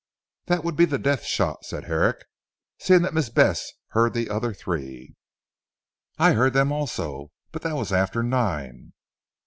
"That 0.47 0.63
would 0.63 0.75
be 0.75 0.85
the 0.85 0.97
death 0.97 1.21
shot," 1.25 1.63
said 1.63 1.83
Herrick, 1.83 2.25
"seeing 2.79 3.03
that 3.03 3.13
Miss 3.13 3.29
Bess 3.29 3.71
heard 3.89 4.15
the 4.15 4.31
other 4.31 4.51
three." 4.51 5.13
"I 6.17 6.33
heard 6.33 6.53
them 6.53 6.71
also. 6.71 7.29
But 7.51 7.61
that 7.61 7.75
was 7.75 7.91
after 7.93 8.23
nine." 8.23 8.93